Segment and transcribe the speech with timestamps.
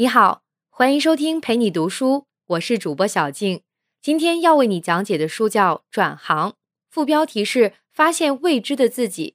[0.00, 3.62] 你好，欢迎收听陪你读书，我是主播小静。
[4.00, 6.50] 今天要为你讲解的书叫《转行》，
[6.88, 9.34] 副标题是“发现未知的自己”。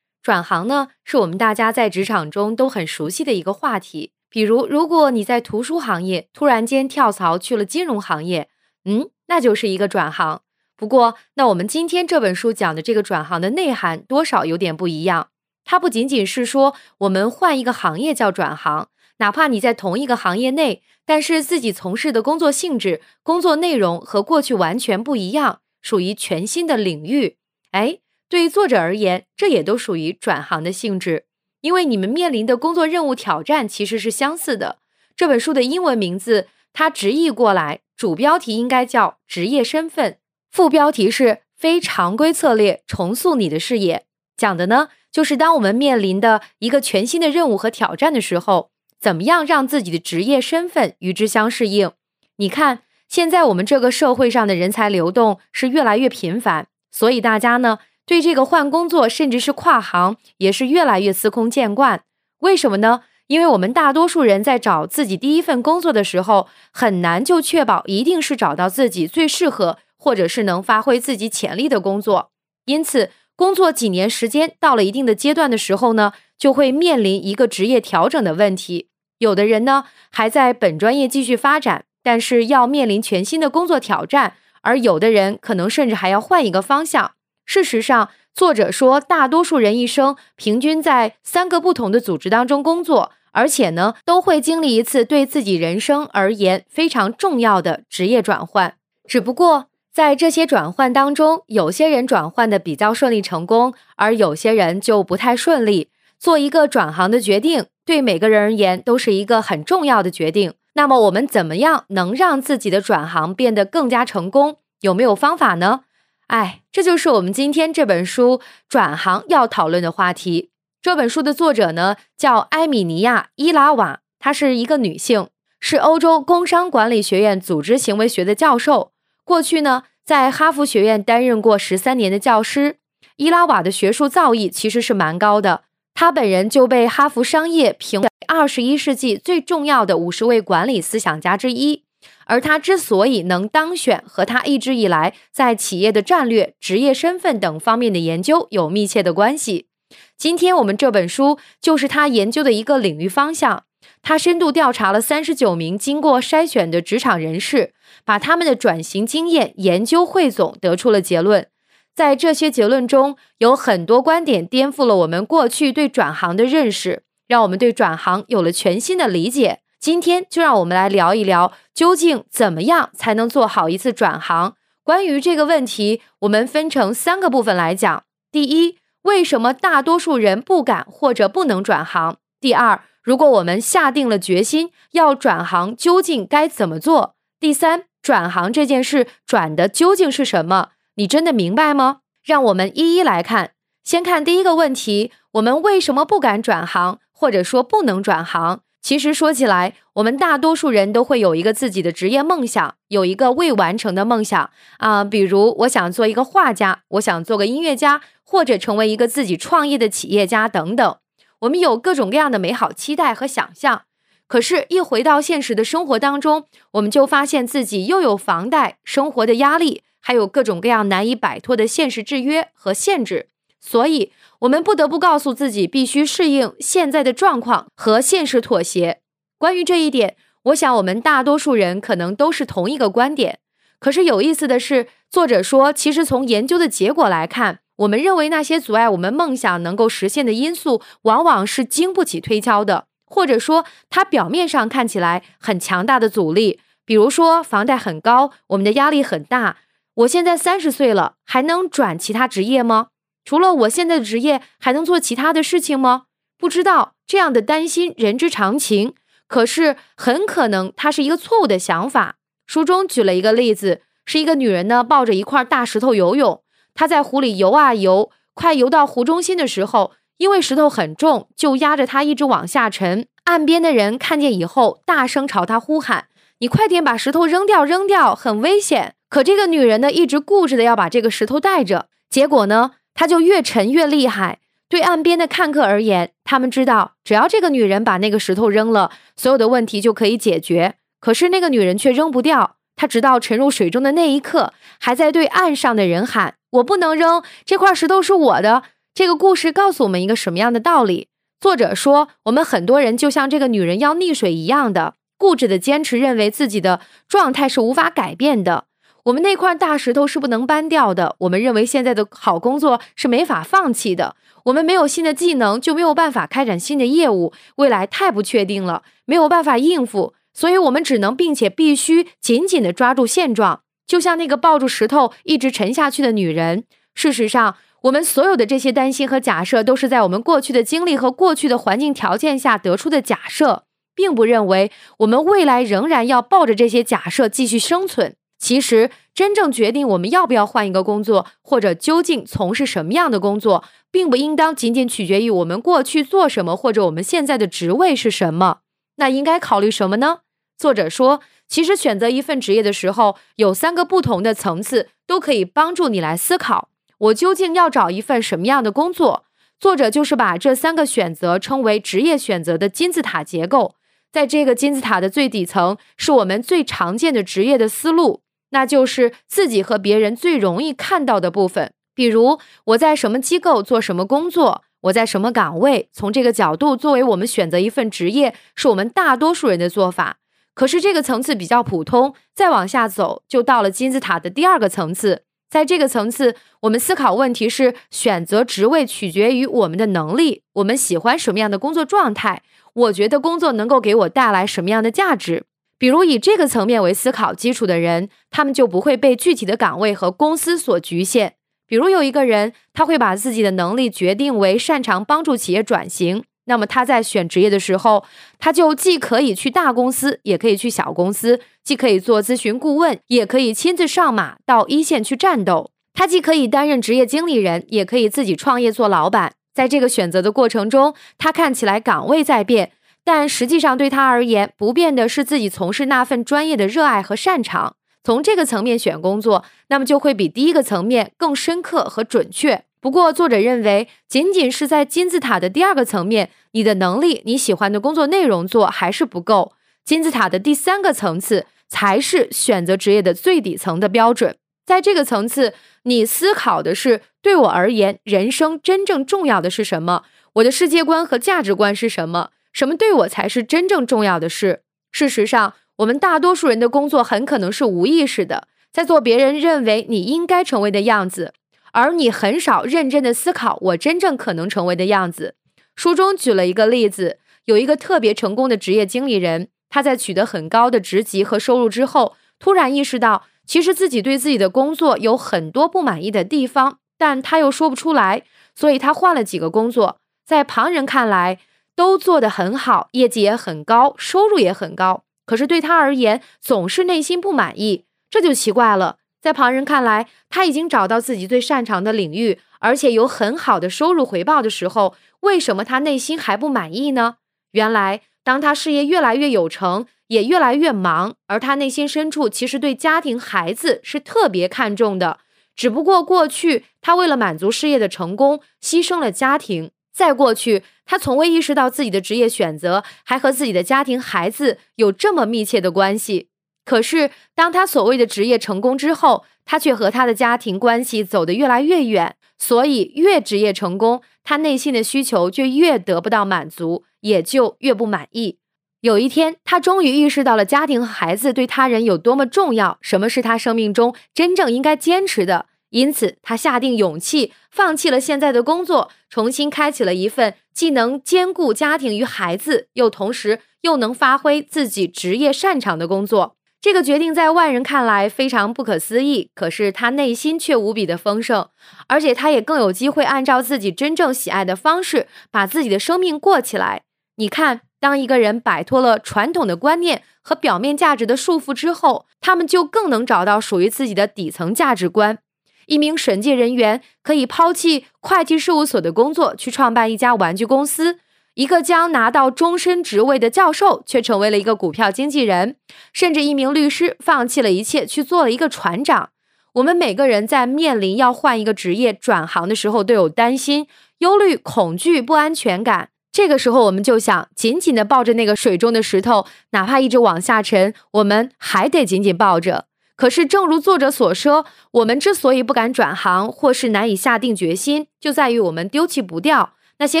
[0.20, 4.10] 转行呢，是我们大家在职场中都很熟悉的一个话题。
[4.28, 8.48] 比如，如果你在图书行业突然间跳槽去了金融行业，
[8.84, 10.42] 嗯，那就是一个转行。
[10.76, 15.28] 不过，那我们今天这本书讲的这个转行的内涵多少有点不一样。
[15.64, 27.36] 它不仅仅是说我们换一个行业叫转行，哪怕你在同一个行业内，但是自己从事的工作性质、工作内容和过去完全不一样，属于全新的领域。
[27.70, 31.26] 哎，对于作者而言，这也都属于转行的性质，
[31.60, 34.78] 因为你们面临的工作任务挑战其实是相似的。
[35.16, 40.18] 这本书的英文名字，它直译过来，主标题应该叫职业身份。
[40.50, 48.70] 副标题是非常规策略重塑你的视野，讲的呢就是当我们面临的一个全新的任务和挑战的时候，
[49.04, 51.90] 怎么样让自己的职业身份与之相适应？
[52.36, 62.04] 你看，现在我们这个社会上的人才流动是越来越频繁，所以大家呢对这个换工作甚至是跨行也是越来越司空见惯。
[62.38, 63.02] 为什么呢？
[63.26, 69.76] 因为我们大多数人在找自己第一份工作的时候，很难就确保一定是找到自己最适合。
[69.96, 72.30] 或者是能发挥自己潜力的工作，
[72.66, 78.88] 因此工作几年时间到了一定的阶段的时候呢，就会面临一个职业调整的问题。
[79.18, 87.12] 有的人呢还在本专业继续发展，但是要面临全新的工作挑战；而有的人可能甚至还要换一个方向。
[87.46, 98.74] 事实上，作者说，大多数人一生平均在三个不同的组织当中工作，而且呢都会经历一次对自己人生而言非常重要的职业转换，
[99.06, 99.66] 只不过。
[99.92, 105.86] 在这些转换当中，有些人转换的比较顺利成功，而有些人就不太顺利。
[106.24, 110.54] 做一个转行的决定，对每个人而言都是一个很重要的决定。
[110.72, 114.56] 那么，我们怎么样能让自己的转行变得更加成功？
[114.80, 115.82] 有没有方法呢？
[116.28, 120.48] 哎，这就是我们今天这本书转行要讨论的话题。
[120.80, 125.28] 这本书的作者呢，叫埃米尼亚·伊拉瓦，她是一个女性，
[125.60, 128.92] 是欧洲工商管理学院组织行为学的教授。
[129.24, 132.76] 过去呢，在哈佛学院担任过十三年的教师，
[133.16, 135.64] 伊拉瓦的学术造诣其实是蛮高的。
[135.94, 141.84] 他本人就被哈佛商业评为二十一世纪最重要的五十位管理思想家之一。
[142.26, 149.68] 而他之所以能当选，和他一直以来在企业的战略、职业身份等方面的研究有密切的关系。
[150.16, 153.64] 今天我们这本书就是他研究的一个领域方向。
[154.02, 157.72] 他深度调查了三十九名经过筛选的职场人士，
[158.04, 161.46] 把他们的转型经验研究汇总，得出了结论。
[161.94, 169.60] 在这些结论中，有很多观点颠覆了我们过去对转行的认识，让我们对转行有了全新的理解。
[169.78, 174.54] 今天就让我们来聊一聊，究竟怎么样才能做好一次转行？
[174.82, 178.02] 关于这个问题，我们分成三个部分来讲。
[178.32, 182.16] 第一，为什么大多数人不敢或者不能转行？
[182.40, 187.14] 第二，如果我们下定了决心要转行，究竟该怎么做？
[187.38, 190.70] 第三，转行这件事转的究竟是什么？
[190.96, 191.98] 你真的明白吗？
[192.22, 193.52] 让我们一一来看。
[193.82, 198.60] 先看第一个问题：我们为什么不敢转行，或者说不能转行？
[198.80, 210.96] 其实说起来，我们大多数人都会有一个自己的职业梦想，有一个未完成的梦想啊，比如我想做一个画家，我想做个音乐家，或者成为一个自己创业的企业家等等。
[211.40, 213.82] 我们有各种各样的美好期待和想象，
[214.26, 229.00] 可是，一回到现实的生活当中，我们就发现自己又有房贷、生活的压力，还有各种各样难以摆脱的现实制约和限制，所以，我们不得不告诉自己，必须适应现在的状况和现实妥协。
[229.38, 233.38] 关于这一点，我想我们大多数人可能都是同一个观点。
[233.78, 237.60] 可是有意思的是，作者说，其实从研究的结果来看。
[237.78, 246.60] 我们认为那些阻碍我们梦想能够实现的因素，往往是经不起推敲的，或者说它表面上看起来很强大的阻力。
[246.84, 249.56] 比如说，房贷很高，我们的压力很大。
[249.94, 252.88] 我现在三十岁了，还能转其他职业吗？
[253.24, 256.04] 除了我现在的职业，还能做其他的事情吗？
[256.36, 256.94] 不知道。
[257.06, 258.94] 这样的担心人之常情，
[259.28, 262.16] 可是很可能它是一个错误的想法。
[262.46, 266.42] 书中举了一个例子，是一个女人呢抱着一块大石头游泳。
[266.74, 273.06] 她在湖里游啊游，快游到湖中心的时候，因为石头很重，就压着她一直往下沉。
[273.24, 276.08] 岸边的人看见以后，大声朝她呼喊
[276.40, 281.86] ：“你快点把石头扔掉，扔掉，很危险！”可这个女人呢，一直固执的要把这个石头带着。
[282.10, 290.74] 结果呢，她就越沉越厉害，对岸边的看客而言，他们知道，只要这个女人把那个石头扔了，所有的问题就可以解决。
[290.98, 301.06] 可是那个女人却扔不掉，她直到沉入水中的那一刻，还在对岸上的人喊：“我不能扔这块石头，是我的。”这个故事告诉我们一个什么样的道理？
[301.38, 308.64] 作者说，我们很多人就像这个女人要溺水一样的固执的坚持，认为自己的状态是无法改变的。
[309.04, 311.16] 我们那块大石头是不能搬掉的。
[311.20, 314.16] 我们认为现在的好工作是没法放弃的。
[314.44, 317.32] 我们没有新的技能，就没有办法开展新的业务。
[317.56, 326.64] 未来太不确定了，没有办法应付，所以我们只能并且必须紧紧地抓住现状，就像那个抱住石头一直沉下去的女人。
[326.94, 333.64] 事实上，我们所有的这些担心和假设，都是在我们过去的经历和过去的环境条件下得出的假设，
[333.94, 338.16] 并不认为我们未来仍然要抱着这些假设继续生存。
[338.44, 348.58] 其实，真正决定我们要不要换一个工作，或者究竟从事什么样的工作，并不应当仅仅取决于我们过去做什么，或者我们现在的职位是什么。
[348.96, 350.18] 那应该考虑什么呢？
[350.58, 356.68] 作者说，其实选择一份职业的时候，有三个不同的层次，都可以帮助你来思考：
[356.98, 359.24] 我究竟要找一份什么样的工作？
[359.58, 363.76] 作者就是把这三个选择称为职业选择的金字塔结构。
[364.12, 368.20] 在这个金字塔的最底层，是我们最常见的职业的思路。
[368.54, 375.88] 那就是自己和别人最容易看到的部分，比如我在什么机构做什么工作，我在什么岗位。
[375.92, 380.18] 从这个角度，作为我们选择一份职业，是我们大多数人的做法。
[380.54, 385.24] 可是这个层次比较普通，再往下走，就到了金字塔的第二个层次。
[385.50, 392.42] 在这个层次，我们思考问题是：选择职位取决于我们的能力，我们喜欢什么样的工作状态？
[392.72, 395.44] 我觉得工作能够给我带来什么样的价值？
[395.78, 401.34] 比如以这个层面为思考基础的人，他们就不会被具体的岗位和公司所局限。
[401.66, 408.04] 比如有一个人，他会把自己的能力决定为擅长帮助企业转型，那么他在选职业的时候，
[408.38, 415.70] 他就既可以去大公司，也可以去小公司；既可以做咨询顾问，也可以亲自上马到一线去战斗。
[415.94, 419.32] 他既可以担任职业经理人，也可以自己创业做老板。
[419.54, 422.72] 在这个选择的过程中，他看起来岗位在变。
[423.04, 427.76] 但实际上，对他而言，不变的是自己从事那份专业的热爱和擅长。
[428.02, 432.64] 从这个层面选工作，那么就会比第一个层面更深刻和准确。
[432.80, 439.52] 不过，作者认为，仅仅是在金字塔的第二个层面，你的能力、你喜欢的工作内容做还是不够。
[439.84, 444.36] 金字塔的第三个层次才是选择职业的最底层的标准。
[444.66, 445.54] 在这个层次，
[445.84, 450.04] 你思考的是：对我而言，人生真正重要的是什么？
[450.34, 452.30] 我的世界观和价值观是什么？
[452.54, 454.62] 什么对我才是真正重要的事？
[454.92, 461.34] 事实上，我们大多数人的工作很可能是无意识的，在做别人认为你应该成为的样子，
[461.72, 465.34] 而你很少认真的思考我真正可能成为的样子。
[465.74, 478.22] 书中举了一个例子，有一个特别成功的职业经理人，他在取得很高的职级和收入之后，突然意识到，其实自己对自己的工作有很多不满意的地方，但他又说不出来，
[478.54, 481.40] 所以他换了几个工作，在旁人看来。
[481.76, 485.04] 都做得很好，业绩也很高，收入也很高。
[485.26, 488.98] 可是对他而言，总是内心不满意，这就奇怪了。
[489.20, 497.16] 在旁人看来，他已经找到自己最擅长的领域，而且有很好的收入回报的时候，为什么他内心还不满意呢？
[497.52, 505.20] 原来，当他事业越来越有成，也越来越忙，而他内心深处其实对家庭、孩子是特别看重的。
[505.56, 509.70] 只不过过去他为了满足事业的成功，牺牲了家庭。
[509.94, 516.28] 再过去，他从未意识到自己的职业选择还和自己的家庭、孩子有这么密切的关系。
[516.64, 522.16] 可是，当他所谓的职业成功之后，他却和他的家庭关系走得越来越远。
[522.36, 528.38] 所以，越职业成功，他内心的需求就越得不到满足，也就越不满意。
[528.80, 535.46] 有一天，他终于意识到了家庭和孩子对他人有多么重要，什么是他生命中真正应该坚持的。
[535.74, 546.36] 因此，他下定勇气，放弃了现在的工作，重新开启了一份既能兼顾家庭与孩子，又同时又能发挥自己职业擅长的工作。
[546.60, 551.48] 这个决定在外人看来非常不可思议，可是他内心却无比的丰盛，
[551.88, 556.82] 而且他也更有机会按照自己真正喜爱的方式，把自己的生命过起来。
[557.16, 565.18] 你看，当一个人摆脱了传统的观念和表面价值的束缚之后，他们就更能找到属于自己的底层价值观。
[565.66, 570.96] 一名审计人员可以抛弃会计事务所的工作，去创办一家玩具公司；
[571.34, 575.54] 一个将拿到终身职位的教授，却成为了一个股票经纪人；
[575.92, 579.10] 甚至一名律师放弃了一切，去做了一个船长。
[579.54, 583.68] 我们每个人在面临要换一个职业、转行的时候，都有担心、
[583.98, 585.90] 忧虑、恐惧、不安全感。
[586.10, 592.66] 这个时候，我们就想紧紧的抱着那个水中的石头，哪怕一直往下沉，我们还得紧紧抱着。
[592.96, 600.00] 可是，正如作者所说，我们之所以不敢转行，或是难以下定决心，就在于我们丢弃不掉那些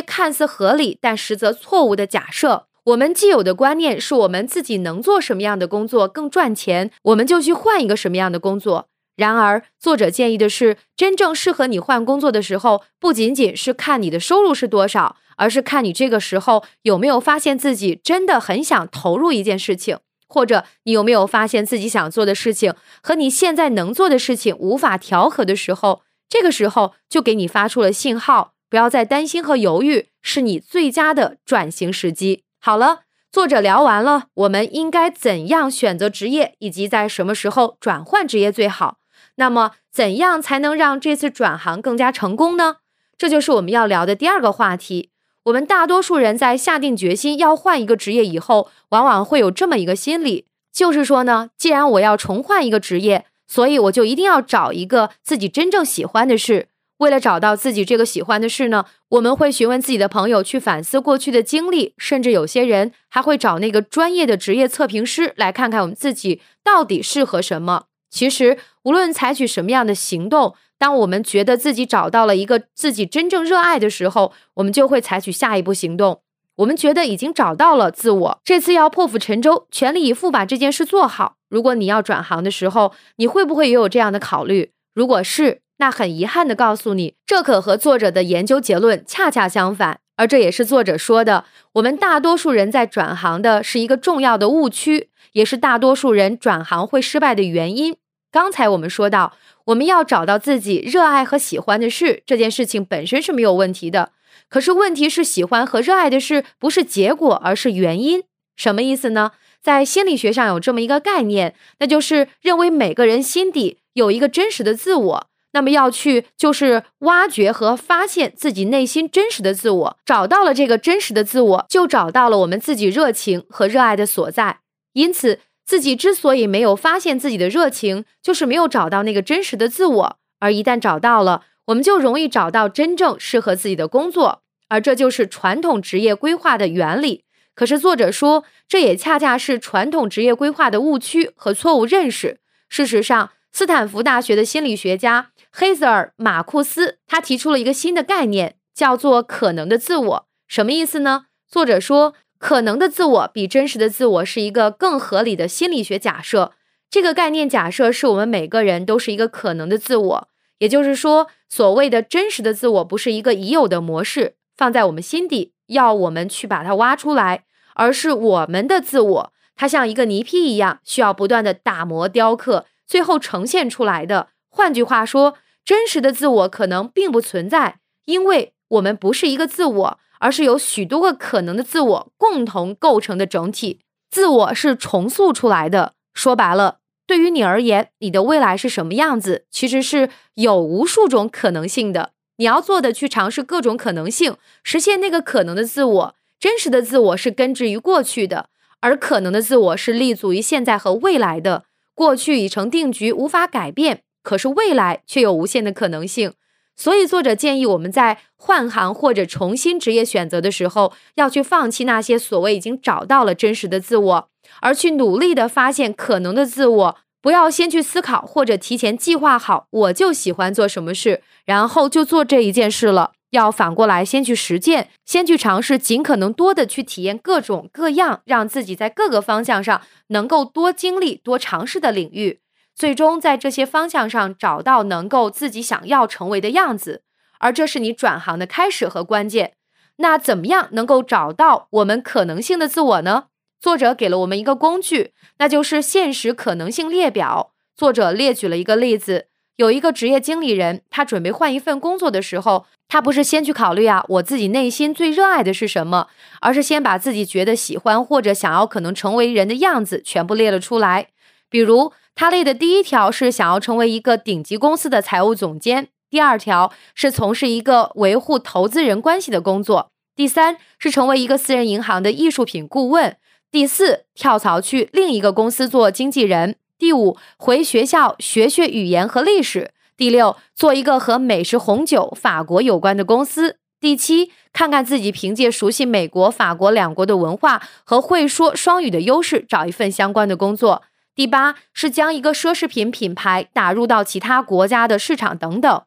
[0.00, 2.66] 看似合理但实则错误的假设。
[2.84, 8.88] 我们既有的观念是我们自己能做什么样的工作更赚钱，我们就去换一个什么样的工作。
[9.16, 19.98] 然而，作者建议的是，真正适合你换工作的时候，不仅仅是看你的收入是多少，而是看你这个时候有没有发现自己真的很想投入一件事情，
[20.34, 32.42] 或者你有没有发现自己想做的事情和你现在能做的事情无法调和的时候，这个时候就给你发出了信号，不要再担心和犹豫，是你最佳的转型时机。
[32.58, 33.02] 好了。
[33.34, 38.98] 作者聊完了，我们应该怎样选择职业，以及在什么时候转换职业最好？
[39.34, 42.76] 那么，怎样才能让这次转行更加成功呢？
[43.18, 45.10] 这就是我们要聊的第二个话题。
[45.44, 56.68] 我们大多数人在下定决心要换一个职业以后，往往会有这么一个心理，就是说呢，既然我要重换一个职业，所以我就一定要找一个自己真正喜欢的事。
[56.98, 67.84] 为了找到自己这个喜欢的事呢，我们会询问自己的朋友，去反思过去的经历，甚至有些人还会找那个专业的职业测评师来看看我们自己到底适合什么。
[68.08, 76.20] 其实，无论采取什么样的行动，当我们觉得自己找到了一个自己真正热爱的时候，我们就会采取下一步行动。
[76.56, 81.34] 我们觉得已经找到了自我，这次要破釜沉舟，全力以赴把这件事做好。
[81.48, 84.72] 如果你要转行的时候，你会不会也有这样的考虑？
[84.94, 97.96] 如果是，那很遗憾的告诉你，这可和作者的研究结论恰恰相反，而这也是作者说的，我们大多数人在转行的是一个重要的误区，也是大多数人转行会失败的原因。
[98.30, 99.32] 刚才我们说到，
[99.66, 104.12] 我们要找到自己热爱和喜欢的事，这件事情本身是没有问题的。
[104.48, 108.22] 可是问题是，喜欢和热爱的事不是结果，而是原因。
[108.56, 109.32] 什么意思呢？
[109.62, 115.26] 在心理学上有这么一个概念，那就是认为每个人心底有一个真实的自我。
[115.52, 124.58] 那么要去就是挖掘和发现自己内心真实的自我，找到了这个真实的自我，就找到了我们自己热情和热爱的所在。
[124.92, 130.18] 因此，自己之所以没有发现自己的热情，就是没有找到那个真实的自我。
[130.40, 134.42] 而一旦找到了，我们就容易找到真正适合自己的工作。
[134.68, 137.24] 而这就是传统职业规划的原理。
[137.54, 142.40] 可是作者说，这也恰恰是传统职业规划的误区和错误认识。
[142.68, 145.30] 事实上，斯坦福大学的心理学家。
[145.52, 150.26] 黑泽尔·马库斯他提出了一个新的概念，叫做“可能的自我”。
[150.48, 151.26] 什么意思呢？
[151.48, 156.52] 作者说，可能的自我比真实的自我是一个更合理的心理学假设。
[156.90, 174.28] 这个概念假设是我们每个人都是一个可能的自我，也就是说，所谓的真实的自我不是一个已有的模式放在我们心底，要我们去把它挖出来，而是我们的自我，它像一个泥坯一样，需要不断的打磨雕刻，最后呈现出来的。
[174.48, 175.36] 换句话说。
[175.66, 183.80] 真实的自我可能并不存在，因为我们不是一个自我，而是由许多个可能的自我共同构成的整体。
[184.10, 185.92] 自我是重塑出来的。
[186.14, 192.12] 说白了，对于你而言，你的未来是什么样子，其实是有无数种可能性的。
[192.38, 196.14] 你要做的，去尝试各种可能性，实现那个可能的自我。
[196.40, 198.48] 真实的自我是根植于过去的，
[198.80, 201.64] 而可能的自我是立足于现在和未来的。
[201.94, 204.00] 过去已成定局，无法改变。
[204.22, 206.32] 可是未来却有无限的可能性，
[206.76, 214.28] 所以作者建议我们在换行或者重新职业选择的时候，要去放弃那些所谓已经找到了真实的自我，
[214.60, 216.96] 而去努力的发现可能的自我。
[217.22, 223.12] 不要先去思考或者提前计划好，我就喜欢做什么事，然后就做这一件事了。
[223.30, 232.40] 要反过来先去实践，先去尝试，尽可能多的去体验各种各样，让自己在各个方向上能够多经历、多尝试的领域。
[232.74, 237.02] 最终在这些方向上找到能够自己想要成为的样子，
[237.38, 239.52] 而这是你转行的开始和关键。
[239.98, 243.26] 那怎么样能够找到我们可能性的自我呢？
[243.60, 247.52] 作者给了我们一个工具，那就是现实可能性列表。
[247.76, 256.08] 作者列举了一个例子：有一个职业经理人，他准备换一份工作的时候，他不是先去考虑啊，我自己内心最热爱的是什么，
[256.40, 261.10] 而是先把自己觉得喜欢或者想要可能成为人的样子全部列了出来，
[261.48, 261.92] 比如。
[262.14, 273.16] 他列的第一条是想要成为一个顶级公司的财务总监，第二条是从事一个维护投资人关系的工作，第三是成为一个私人银行的艺术品顾问，
[273.50, 279.72] 第四跳槽去另一个公司做经纪人，第五，回学校学学语言和历史。
[279.96, 283.58] 第六，做一个和美食、红酒、法国有关的公司。
[283.78, 290.82] 第七，看看自己凭借熟悉美国、法国两国的文化和会说双语的优势，找一份相关的工作。
[291.14, 295.82] 第八是将一个奢侈品品牌打入到其他国家的市场等等。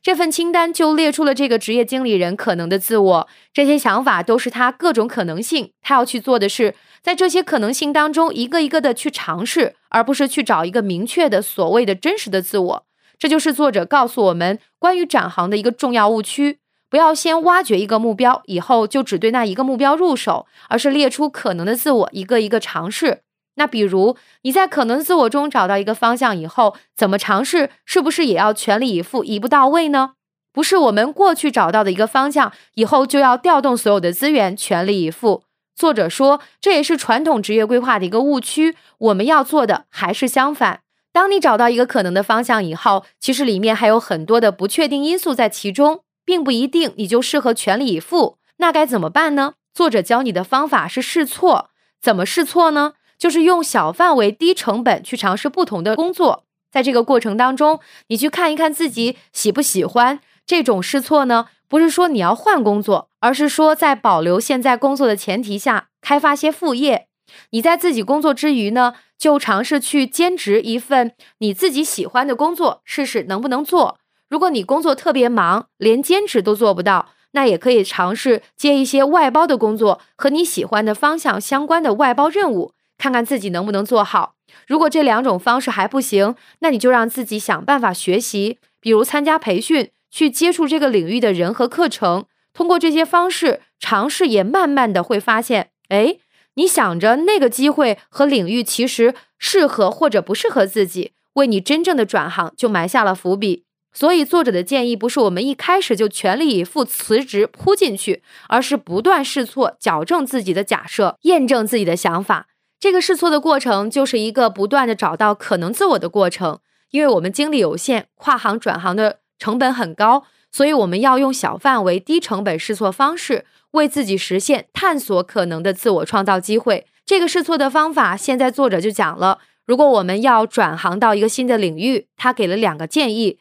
[0.00, 3.28] 这份清单就列出了这个职业经理人可能的自我。
[3.52, 5.72] 这些想法都是他各种可能性。
[5.82, 12.86] 他要去做的是，在这些可能性当中一个一个的去尝试，而不是去找一个明确的所谓的真实的自我。
[13.18, 23.22] 这就是作者告诉我们关于转行的一个重要误区：不要先挖掘一个目标，以后就只对那一个目标入手，而是列出可能的自我，一个一个尝试。
[23.58, 27.70] 那比如你在可能自我中找到一个方向以后，怎么尝试？
[27.84, 30.12] 是不是也要全力以赴，一步到位呢？
[30.52, 35.42] 不是我们过去找到的一个方向，以后就要调动所有的资源，全力以赴。
[35.74, 38.76] 作者说，这也是传统职业规划的一个误区。
[38.98, 40.80] 我们要做的还是相反。
[41.12, 48.38] 当你找到一个可能的方向以后，其实里面还有很多的不确定因素在其中，并不一定你就适合全力以赴。
[48.58, 49.54] 那该怎么办呢？
[49.74, 51.70] 作者教你的方法是试错。
[52.00, 52.94] 怎么试错呢？
[53.18, 61.46] 就是用小范围、低成本去尝试不同的工作，在这个过程当中，你去看一看自己喜不喜欢这种试错呢？
[61.68, 67.08] 不是说你要换工作，而是说在保留现在工作的前提下，开发些副业。
[67.50, 73.98] 你在自己工作之余呢，就尝试去兼职一份你自己喜欢的工作，试试能不能做。
[74.30, 82.72] 如果你工作特别忙，连兼职都做不到，那也可以尝试接一些外包的工作，和你喜欢的方向相关的外包任务。
[82.98, 84.34] 看看自己能不能做好。
[84.66, 92.26] 如果这两种方式还不行，那你就让自己想办法学习，比如参加培训，去接触这个领域的人和课程。
[92.52, 96.16] 通过这些方式尝试，也慢慢的会发现，哎，
[96.54, 103.64] 你想着那个机会和领域其实适合或者不适合自己，为你真正的转行就埋下了伏笔。
[103.92, 112.48] 所以作者的建议不是我们一开始就全力以赴辞职扑进去，而是不断试错，矫正自己的假设，验证自己的想法。
[112.80, 116.60] 这个试错的过程就是一个不断的找到可能自我的过程，
[116.90, 126.86] 因为我们精力有限，跨行转行的成本很高，所以我们要用小范围、低成本试错方式，为自己实现探索可能的自我创造机会。
[127.04, 129.40] 这个试错的方法，现在作者就讲了。
[129.66, 133.38] 如果我们要转行到一个新的领域，他给了两个建议：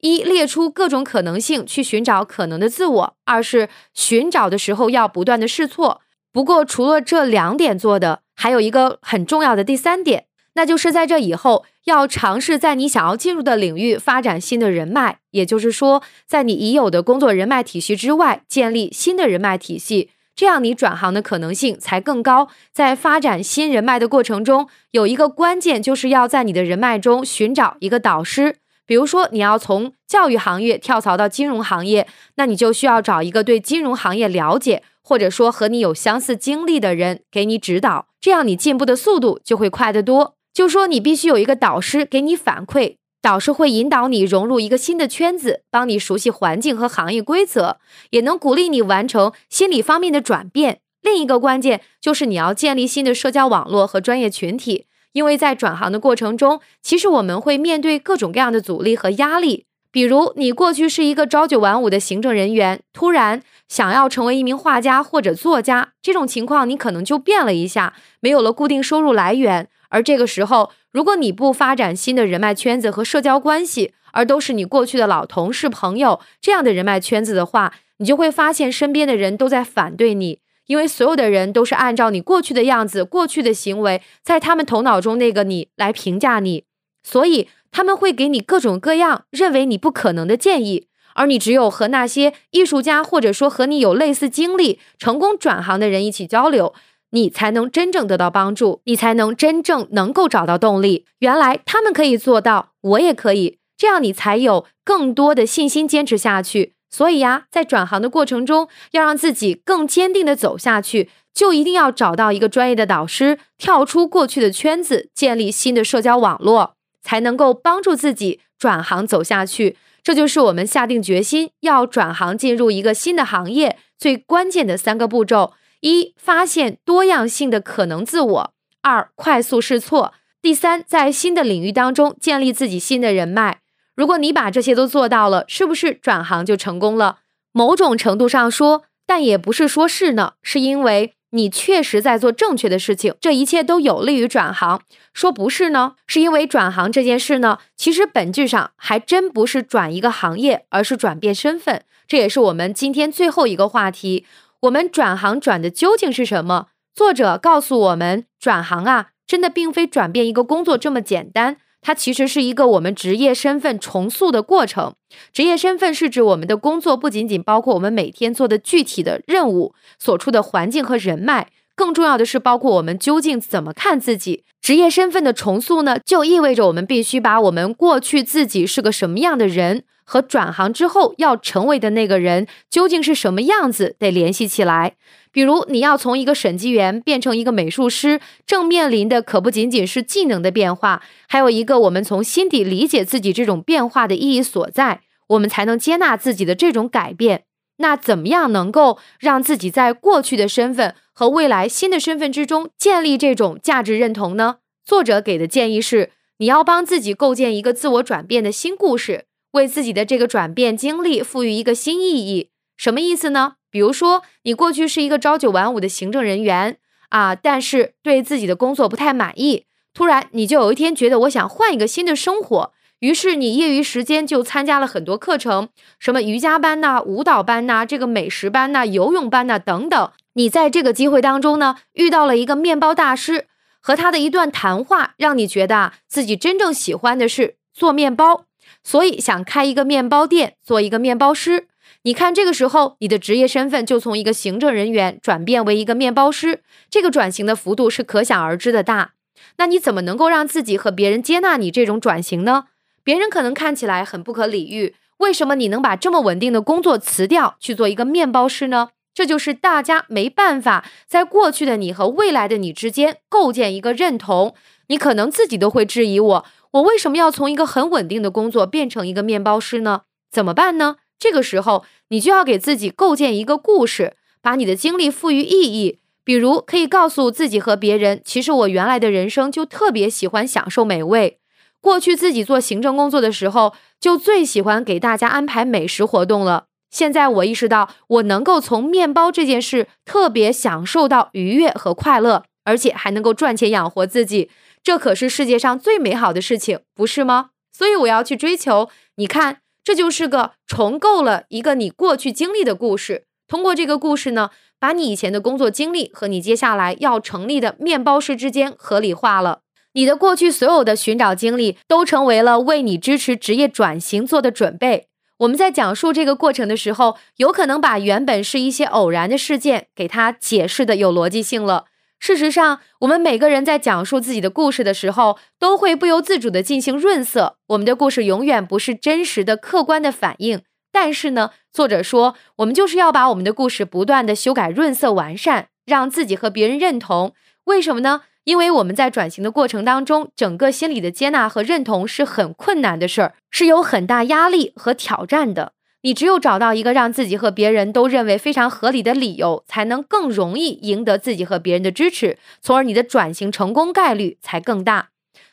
[0.00, 6.00] 一，列出各种可能性去寻找可能的自我；二是寻找的时候要不断的试错。
[6.32, 10.24] 不过，除了这两点做的，还有一个很重要的第三点，
[10.54, 22.48] 那就是在这以后要尝试在你想要进入的领域发展新的人脉，也就是说，在你已有的工作人脉体系之外建立新的人脉体系，这样你转行的可能性才更高。
[22.72, 28.56] 在发展新人脉的过程中，有一个关键就是要在你的人脉中寻找一个导师。
[28.86, 34.82] 比如说，你要从教育行业跳槽到金融行业，那你就需要找一个对金融行业了解。
[35.02, 40.34] 或者说和你有相似经历的人给你指导，这样你进步的速度就会快得多。
[40.52, 47.78] 就说你必须有一个导师给你反馈，导师会引导你融入一个新的圈子，帮你熟悉环境和行业规则，
[48.10, 50.80] 也能鼓励你完成心理方面的转变。
[51.02, 59.66] 另一个关键就是你要建立新的社交网络和专业群体，因为在转行的过程中，其实我们会面对各种各样的阻力和压力。
[59.92, 69.68] 比如，你过去是一个朝九晚五的行政人员，突然想要成为一名画家或者作家，这种情况你可能就变了一下，没有了固定收入来源。
[69.88, 86.62] 而这个时候，如果你不发展新的人脉圈子和社交关系，而都是你过去的老同事、朋友这样的人脉圈子的话，你就会发现身边的人都在反对你，因为所有的人都是按照你过去的样子、过去的行为，在他们头脑中那个你来评价你，
[87.02, 87.48] 所以。
[87.70, 96.74] 他们会给你各种各样认为你不可能的建议，而你只有和那些艺术家或者说和你有类似经历、成功转行的人一起交流，
[97.10, 101.06] 你才能真正得到帮助，你才能真正能够找到动力。
[101.18, 106.74] 原来他们可以做到，我也可以，这样你才有更多的信心坚持下去。
[106.92, 116.74] 所以呀，在转行的过程中，要让自己更坚定的走下去，就一定要找到一个专业的导师，跳出过去的圈子，建立新的社交网络。
[117.02, 133.60] 才能够帮助自己转行走下去，这就是我们下定决心要转行进入一个新的行业最关键的三个步骤：一、发现多样性的可能自我；二、快速试错；第三，在新的领域当中建立自己新的人脉。
[133.94, 137.18] 如果你把这些都做到了，是不是转行就成功了？
[137.52, 144.82] 某种程度上说，但也不是说是呢，是因为你确实在做正确的事情，这一切都有利于转行。
[145.12, 151.84] 说不是呢，是因为转行这件事呢，其实本质上还真不是转一个行业，而是转变身份。
[152.08, 154.26] 这也是我们今天最后一个话题。
[154.62, 156.66] 我们转行转的究竟是什么？
[156.92, 161.58] 作者告诉我们，转行啊，真的并非转变一个工作这么简单。
[161.82, 164.94] 它其实是一个我们职业身份重塑的过程。
[165.32, 174.44] 职业身份是指我们的工作不仅仅包括我们每天做的具体的任务、所处的环境和人脉，更重要的是包括我们究竟怎么看自己。
[174.60, 184.96] 职业身份的重塑呢，就意味着我们必须把我们过去自己是个什么样的人，和转行之后要成为的那个人究竟是什么样子得联系起来。
[185.30, 197.44] 比如，你要从一个审计员变成一个美术师，正面临的可不仅仅是技能的变化，还有一个我们从心底理解自己这种变化的意义所在，我们才能接纳自己的这种改变。
[197.76, 204.56] 那怎么样能够让自己在过去的身份和未来新的身份之中建立这种价值认同呢？
[204.84, 212.50] 作者给的建议是，你要帮自己构建一个自我转变的新故事，为自己的这个转变经历赋予一个新意义。
[212.76, 213.54] 什么意思呢？
[213.70, 216.78] 比如说，你过去是一个朝九晚五的行政人员
[217.10, 219.64] 啊，但是对自己的工作不太满意。
[219.92, 230.10] 突然，你就有一天觉得我想换一个新的生活，于是你业余时间就参加了很多课程，什么瑜伽班呐、舞蹈班呐、这个美食班呐、游泳班呐等等。
[230.34, 233.46] 你在这个机会当中呢，遇到了一个面包大师，
[233.80, 238.44] 和他的一段谈话，让你觉得啊，自己真正喜欢的是做面包，
[238.82, 241.68] 所以想开一个面包店，做一个面包师。
[242.02, 249.12] 你看，这个时候你的职业身份就从一个行政人员转变为一个面包师，这个转型的幅度是可想而知的大。
[249.58, 252.64] 那你怎么能够让自己和别人接纳你这种转型呢？
[253.02, 258.90] 别人可能看起来很不可理喻，为什么你能把这么稳定的工作辞掉去做一个面包师呢？
[259.12, 264.54] 这就是大家没办法在过去的你和未来的你之间构建一个认同。
[264.86, 270.02] 你可能自己都会质疑我：我为什么要从一个很稳定的工作变成一个面包师呢？
[270.30, 270.96] 怎么办呢？
[271.18, 275.98] 这个时候，你就要给自己构建一个故事，把你的经历赋予意义。
[276.22, 281.38] 比如，可以告诉自己和别人，其实我原来的人生就特别喜欢享受美味。
[281.80, 286.66] 过去自己做行政工作的时候，就最喜欢给大家安排美食活动了。
[286.90, 294.50] 现在我意识到，我能够从面包这件事特别享受到愉悦和快乐，而且还能够赚钱养活自己，
[294.82, 297.50] 这可是世界上最美好的事情，不是吗？
[297.72, 298.88] 所以我要去追求。
[299.16, 299.58] 你看。
[299.82, 303.24] 这就是个重构了一个你过去经历的故事。
[303.48, 309.62] 通过这个故事呢，把你以前的工作经历和你接下来要成立的面包师之间合理化了。
[309.94, 315.08] 你的过去所有的寻找经历都成为了为你支持职业转型做的准备。
[315.38, 321.86] 我们在讲述这个过程的时候，有可能把原本是一些偶然的事件给它解释的有逻辑性了。
[322.20, 327.56] 事实上，我们每个人在讲述自己的故事的时候，都会不由自主的进行润色。
[327.68, 330.60] 我们的故事永远不是真实的、客观的反应。
[330.92, 337.32] 但是呢，作者说，我们就是要把我们的故事不断的修改、润色、完善，让自己和别人认同。
[337.64, 338.22] 为什么呢？
[338.44, 345.72] 因为我们在转型的过程当中，整个心理的接纳和认同是很困难的事儿，是有很大压力和挑战的。
[346.02, 355.10] 你只有找到一个让自己和别人都认为非常合理的理由，才能更容易赢得自己和别人的支持，从而你的转型成功概率才更大。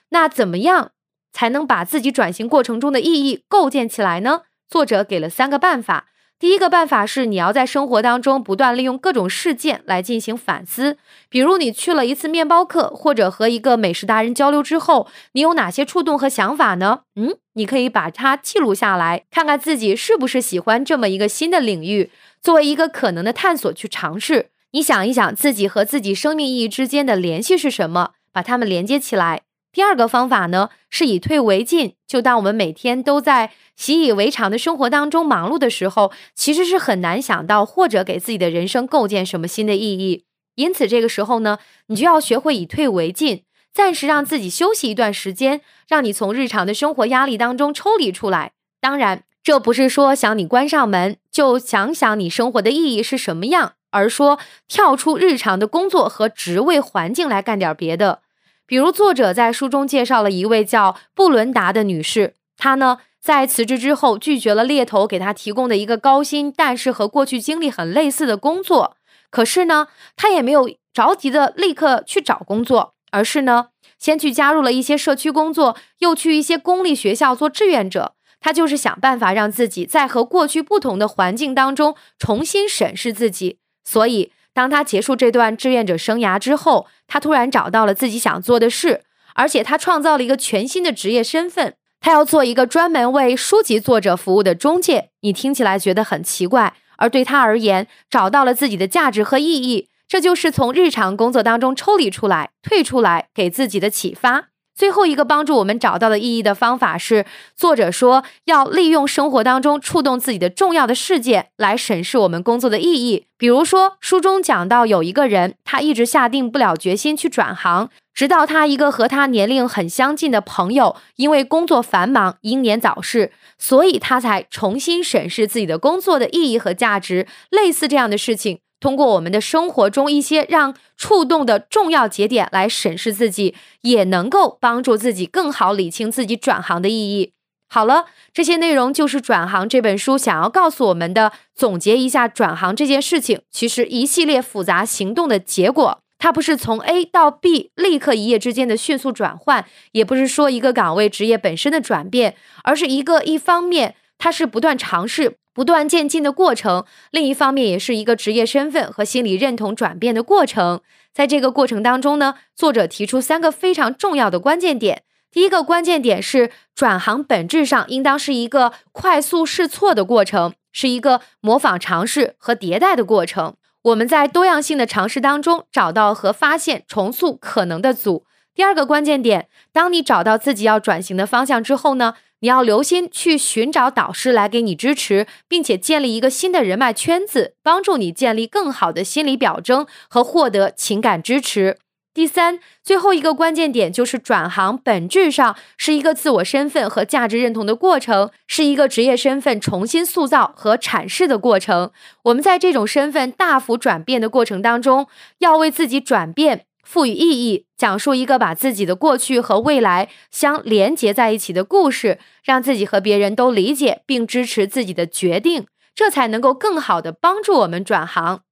[0.10, 0.91] 那怎么样
[1.33, 4.43] 才能把自己转型过程中的意义构建起来呢？
[4.69, 6.07] 作者给了三个办法。
[6.39, 10.97] 第一个办法是，你要在生活当中不断利用各种事件来进行反思。
[11.30, 17.00] 比如，你去了一次面包课，或者和一个美食达人交流之后，你有哪些触动和想法呢？
[17.15, 24.50] 嗯，你可以把它记录下来，看看自己是不是喜欢这么一个新的领域，作为一个可能的探索去尝试。
[24.73, 29.41] 你想一想，自己和自己生命意义之间的联系是什么，把它们连接起来。
[29.77, 31.93] 第二个方法呢，是以退为进。
[32.07, 40.23] 就当我们每天都在习以为常的生活当中忙碌的时候，其实是很难想到或者给自己的人生构建什么新的意义。
[40.55, 41.59] 因此，这个时候呢，
[41.89, 48.53] 你就要学会以退为进，暂时让自己休息一段时间，让你从日常的生活压力当中抽离出来。
[48.81, 58.21] 当然，这不是说想你关上门就想想你生活的意义是什么样，而说跳出日常的工作和职位环境来干点别的。
[58.67, 68.97] 比如，作者在书中介绍了一位叫布伦达的女士，她呢在辞职之后拒绝了猎头给她提供的一个高薪，但是和过去经历很类似的工作。
[69.32, 78.15] 可是呢，她也没有着急的立刻去找工作，而是呢先去加入了一些社区工作，又去一些公立学校做志愿者。
[78.41, 83.60] 她就是想办法让自己在和过去不同的环境当中重新审视自己。
[83.86, 84.34] 所以。
[84.57, 89.03] 当他结束这段志愿者生涯之后，他突然找到了自己想做的事，
[89.35, 91.75] 而且他创造了一个全新的职业身份。
[91.99, 95.11] 他要做一个专门为书籍作者服务的中介。
[95.21, 104.47] 你听起来觉得很奇怪，而对他而言，找到了自己的价值和意义，这就是从日常工作当中抽离出来、退出来，给自己的启发。
[104.77, 113.25] 最后一个帮助我们找到的意义的方法是，作者说要利用生活当中触动自己的重要的事件来审视我们工作的意义。
[113.39, 127.25] 比如说，书中讲到有一个人，他一直下定不了决心去转行，直到他一个和他年龄很相近的朋友因为工作繁忙英年早逝，所以他才重新审视自己的工作的意义和价值。
[127.49, 128.59] 类似这样的事情。
[128.79, 137.33] 通过我们的生活中一些让触动的重要节点来审视自己，也能够帮助自己更好理清自己转行的意义。
[137.69, 141.33] 好了，这些内容就是《转行》这本书想要告诉我们的。
[141.53, 155.38] 总结一下，转行这件事情其实一系列复杂行动的结果，它不是从 A 到 B 立刻一夜之间的迅速转换，也不是说一个岗位职业本身的转变，而是一个一方面它是不断尝试。
[155.53, 160.82] 不断渐进的过程，另一方面也是一个职业身份和心理认同转变的过程。
[161.12, 165.01] 在这个过程当中呢，作者提出三个非常重要的关键点。
[165.32, 173.56] 第一个关键点是，转行本质上应当是一个快速试错的过程，是一个模仿尝试和迭代的过程。
[173.82, 178.25] 我们在多样性的尝试当中找到和发现重塑可能的组。
[178.53, 182.13] 第二个关键点，当你找到自己要转型的方向之后呢？
[182.41, 191.78] 你要留心去寻找导师来给你支持，并且建立一个新的人脉圈子，帮助你建立更好的心理表征和获得情感支持。
[192.13, 201.91] 第三，最后一个关键点就是转行本质上是一个自我身份和价值认同的过程，是一个职业身份重新塑造和阐释的过程。
[202.23, 205.08] 我们在这种身份大幅转变的过程当中，
[205.39, 206.66] 要为自己转变。
[206.88, 218.43] 赋予意义，讲述一个把自己的过去和未来相连接在一起的故事，让自己和别人都理解并支持自己的决定，这才能够更好的帮助我们转行。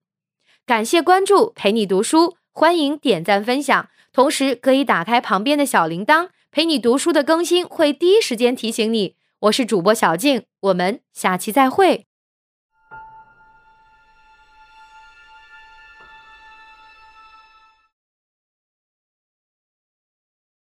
[0.65, 9.15] 感谢关注，陪你读书，欢迎点赞分享，同时可以打开旁边的小铃铛，陪你读书的更新会第一时间提醒你。
[9.39, 12.04] 我是主播小静，我们下期再会。